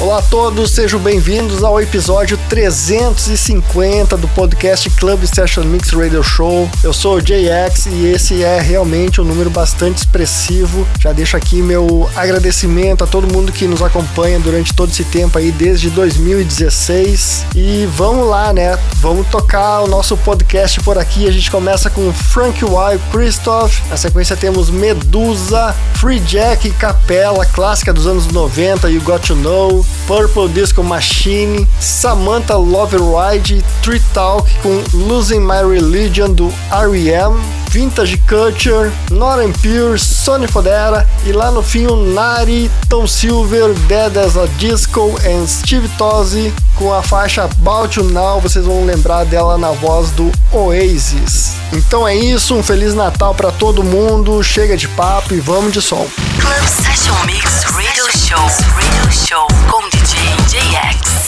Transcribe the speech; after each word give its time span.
Olá 0.00 0.18
a 0.18 0.22
todos, 0.22 0.72
sejam 0.72 0.98
bem-vindos 0.98 1.62
ao 1.62 1.80
episódio 1.80 2.36
350 2.50 4.16
do 4.16 4.26
podcast 4.28 4.90
Club 4.90 5.24
Session 5.24 5.62
Mix 5.62 5.90
Radio 5.90 6.20
Show. 6.20 6.68
Eu 6.82 6.92
sou 6.92 7.16
o 7.16 7.22
JX 7.22 7.86
e 7.86 8.06
esse 8.06 8.42
é 8.42 8.60
realmente 8.60 9.20
um 9.20 9.24
número 9.24 9.48
bastante 9.50 9.98
expressivo. 9.98 10.86
Já 10.98 11.12
deixo 11.12 11.36
aqui 11.36 11.62
meu 11.62 12.10
agradecimento 12.16 13.04
a 13.04 13.06
todo 13.06 13.32
mundo 13.32 13.52
que 13.52 13.68
nos 13.68 13.80
acompanha 13.82 14.40
durante 14.40 14.74
todo 14.74 14.90
esse 14.90 15.04
tempo 15.04 15.38
aí, 15.38 15.52
desde 15.52 15.88
2016. 15.90 17.46
E 17.54 17.88
vamos 17.94 18.26
lá, 18.26 18.52
né? 18.52 18.76
Vamos 18.96 19.28
tocar 19.28 19.80
o 19.82 19.86
nosso 19.86 20.16
podcast 20.18 20.80
por 20.80 20.98
aqui. 20.98 21.28
A 21.28 21.32
gente 21.32 21.50
começa 21.50 21.88
com 21.88 22.12
Frank 22.12 22.62
Wild, 22.64 23.02
Christoph. 23.12 23.78
Na 23.88 23.96
sequência 23.96 24.36
temos 24.36 24.70
Medusa, 24.70 25.74
Free 25.94 26.20
Jack 26.20 26.66
e 26.66 26.72
Capela, 26.72 27.46
clássica 27.46 27.92
dos 27.92 28.08
anos 28.08 28.26
90, 28.26 28.90
You 28.90 29.00
Got 29.00 29.20
to 29.28 29.36
Know. 29.36 29.83
Purple 30.06 30.48
Disco 30.48 30.82
Machine, 30.82 31.66
Samantha 31.80 32.56
Love 32.56 32.96
Ride, 32.96 33.62
Tree 33.82 34.00
Talk 34.12 34.48
com 34.62 34.82
Losing 34.92 35.40
My 35.40 35.62
Religion 35.62 36.32
do 36.32 36.52
R.E.M., 36.70 37.63
Vintage 37.74 38.18
Culture, 38.28 38.88
Northern 39.10 39.52
Pure, 39.52 39.98
Sony 39.98 40.46
Fodera 40.46 41.04
e 41.26 41.32
lá 41.32 41.50
no 41.50 41.60
fim 41.60 41.86
o 41.86 41.96
Nari, 41.96 42.70
Tom 42.88 43.04
Silver, 43.04 43.74
Dead 43.88 44.16
as 44.16 44.36
a 44.36 44.46
Disco 44.58 45.12
e 45.24 45.48
Steve 45.48 45.88
Tozzi 45.98 46.54
com 46.76 46.94
a 46.94 47.02
faixa 47.02 47.42
About 47.42 47.98
You 47.98 48.04
Now, 48.10 48.40
vocês 48.40 48.64
vão 48.64 48.84
lembrar 48.84 49.24
dela 49.24 49.58
na 49.58 49.72
voz 49.72 50.12
do 50.12 50.30
Oasis. 50.52 51.54
Então 51.72 52.06
é 52.06 52.14
isso, 52.14 52.54
um 52.54 52.62
Feliz 52.62 52.94
Natal 52.94 53.34
para 53.34 53.50
todo 53.50 53.82
mundo, 53.82 54.40
chega 54.44 54.76
de 54.76 54.86
papo 54.86 55.34
e 55.34 55.40
vamos 55.40 55.72
de 55.72 55.82
som. 55.82 56.06
Club 56.38 56.68
Session 56.68 57.24
Mix 57.26 57.64
Radio 57.64 58.04
Show. 58.16 58.46
Radio 58.76 59.12
Show 59.12 59.48
com 59.68 59.82
DJ. 59.88 60.20
JX. 60.46 61.23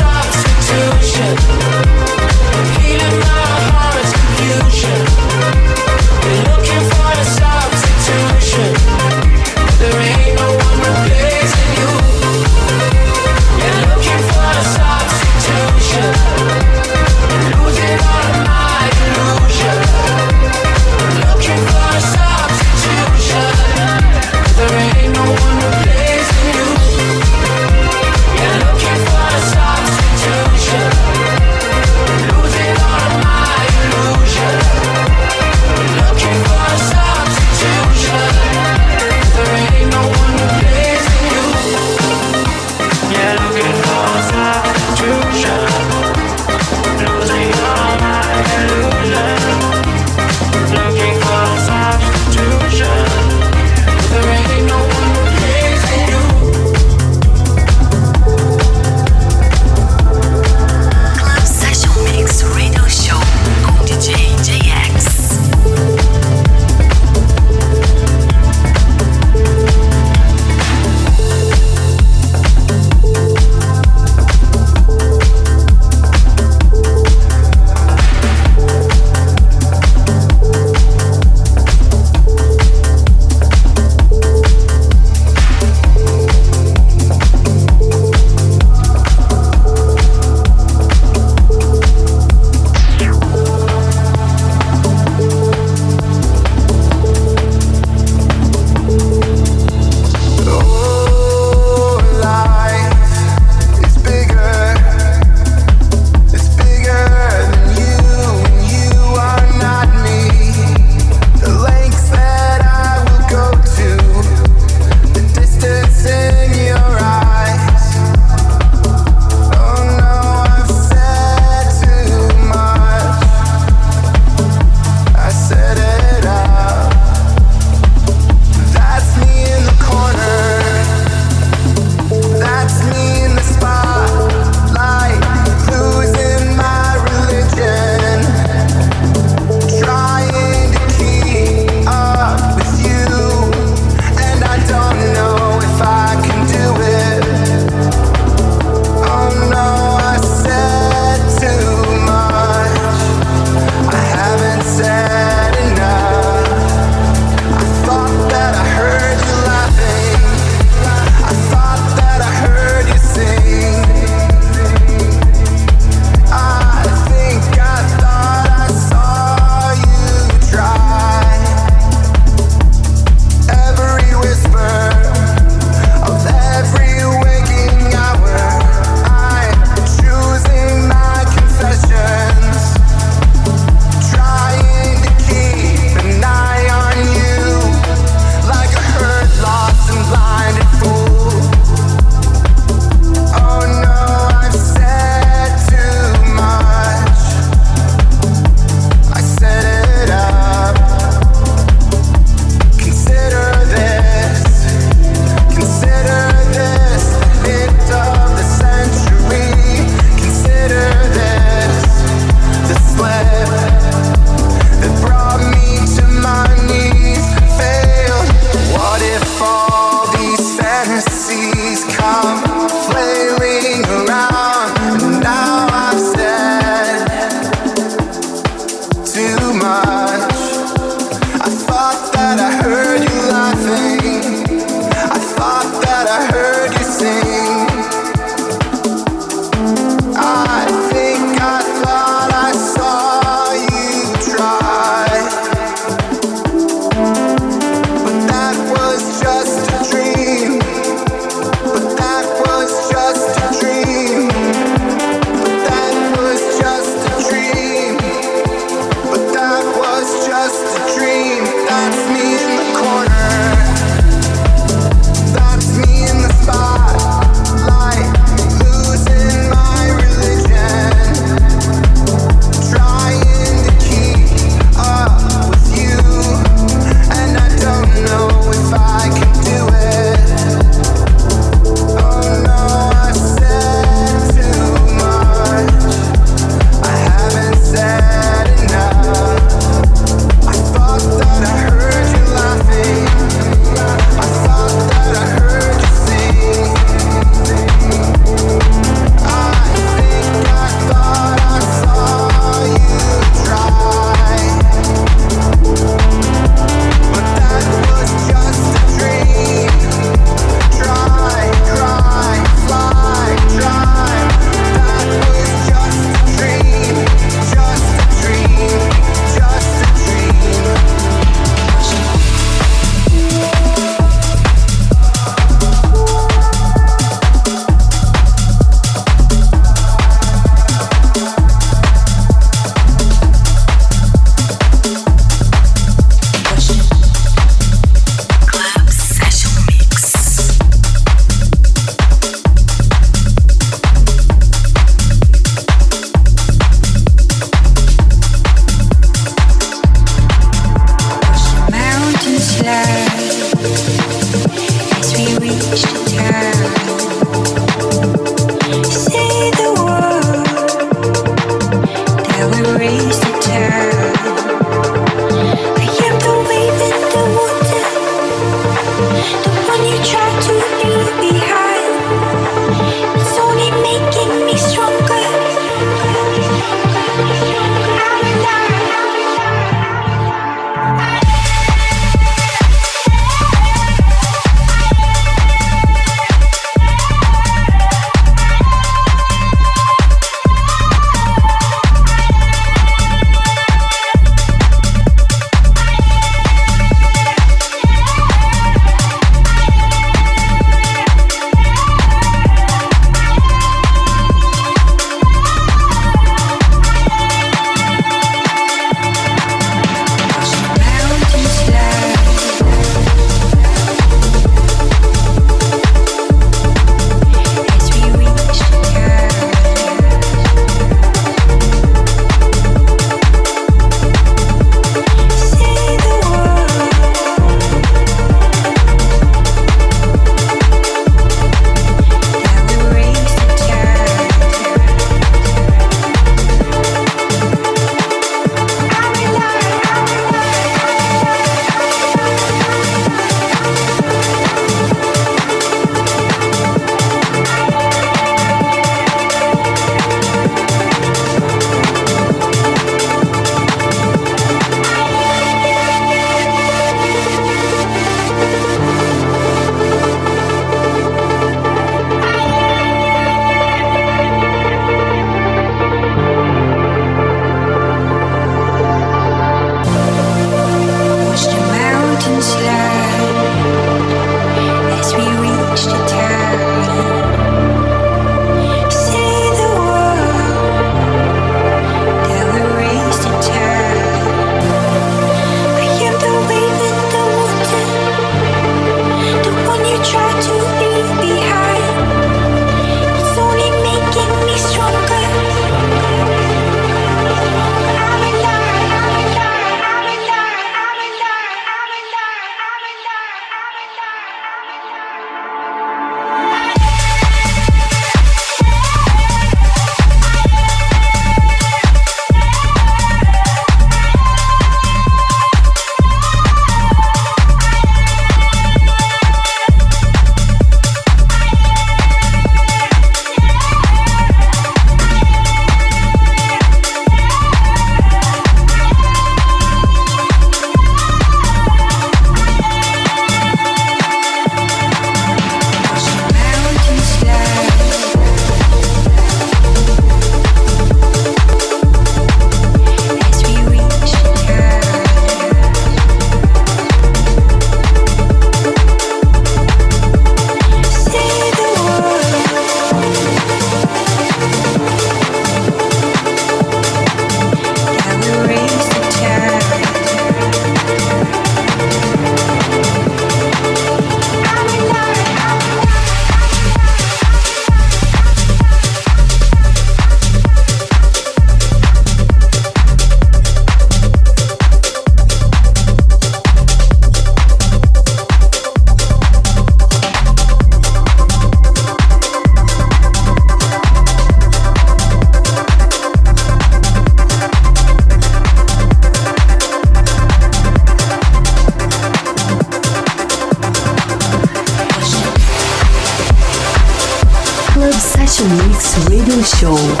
就 599.59 600.00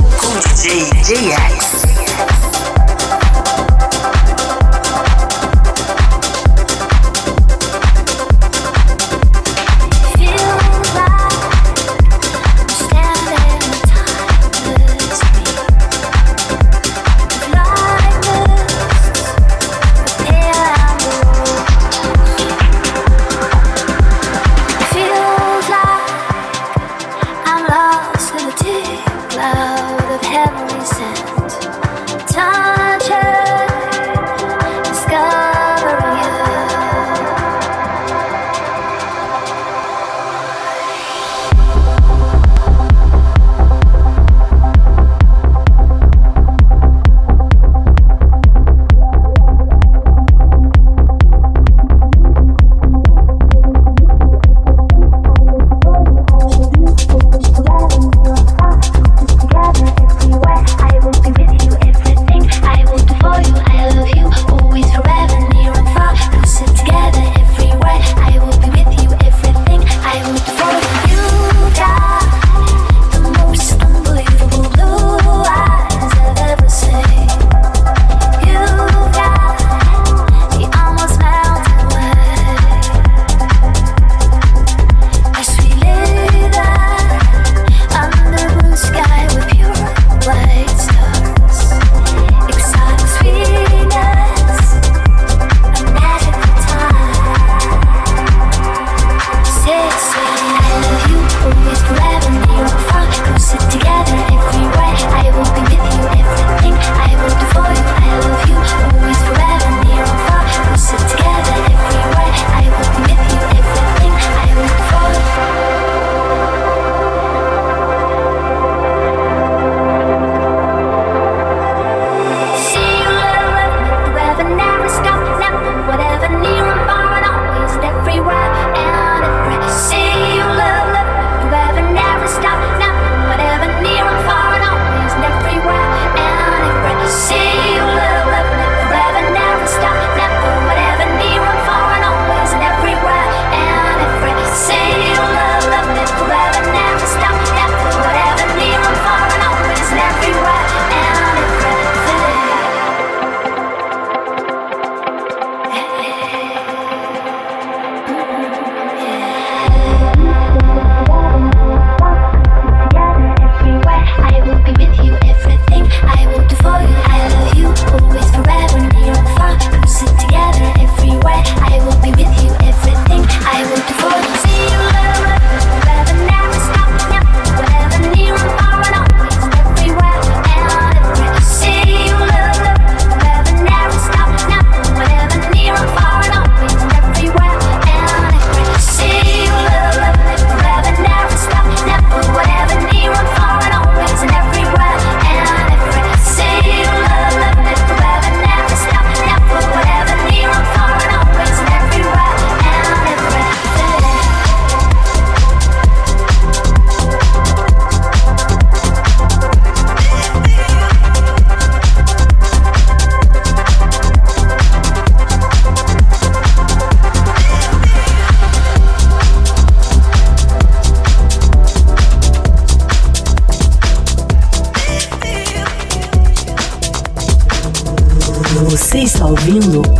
ouvindo. 229.41 229.90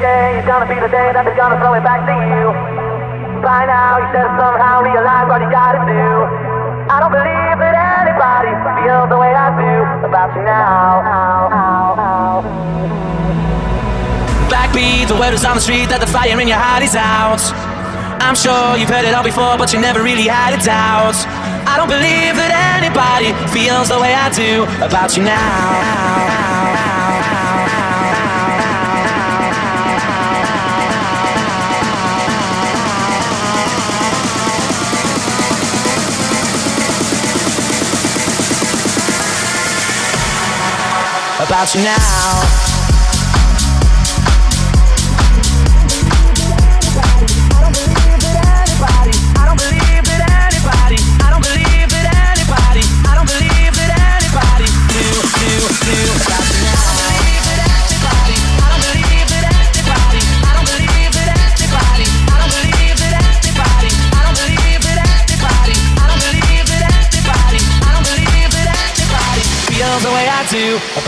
day 0.00 0.40
is 0.40 0.46
gonna 0.48 0.64
be 0.64 0.80
the 0.80 0.88
day 0.88 1.12
that 1.12 1.28
they're 1.28 1.36
gonna 1.36 1.60
throw 1.60 1.76
it 1.76 1.84
back 1.84 2.08
to 2.08 2.16
you. 2.16 2.56
By 3.44 3.68
now, 3.68 4.00
you 4.00 4.08
should 4.08 4.24
have 4.24 4.36
somehow 4.40 4.80
realized 4.80 5.28
what 5.28 5.44
you 5.44 5.50
gotta 5.52 5.84
do. 5.84 6.08
I 6.88 6.96
don't 7.04 7.12
believe 7.12 7.56
that 7.60 7.76
anybody 7.76 8.50
feels 8.80 9.08
the 9.12 9.18
way 9.20 9.36
I 9.36 9.52
do 9.54 10.08
about 10.08 10.32
you 10.34 10.42
now. 10.42 11.04
Ow, 11.04 11.52
ow, 11.52 12.00
ow. 12.00 12.42
Backbeat, 14.48 15.06
the 15.06 15.14
word 15.20 15.36
is 15.36 15.44
on 15.44 15.54
the 15.54 15.62
street 15.62 15.92
that 15.92 16.00
the 16.00 16.08
fire 16.08 16.40
in 16.40 16.48
your 16.48 16.58
heart 16.58 16.82
is 16.82 16.96
out. 16.96 17.44
I'm 18.24 18.34
sure 18.34 18.76
you've 18.80 18.90
heard 18.90 19.04
it 19.04 19.14
all 19.14 19.24
before, 19.24 19.56
but 19.60 19.72
you 19.72 19.80
never 19.80 20.02
really 20.02 20.26
had 20.26 20.56
a 20.56 20.60
doubt. 20.64 21.16
I 21.68 21.76
don't 21.76 21.92
believe 21.92 22.34
that 22.40 22.52
anybody 22.76 23.36
feels 23.52 23.88
the 23.88 24.00
way 24.00 24.16
I 24.16 24.28
do 24.32 24.64
about 24.82 25.16
you 25.16 25.22
now. 25.22 26.49
about 41.50 41.74
you 41.74 41.82
now. 41.82 42.69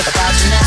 DJ 0.00 0.57